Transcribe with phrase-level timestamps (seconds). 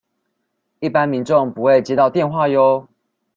[0.79, 2.87] 一般民眾不會接到電話唷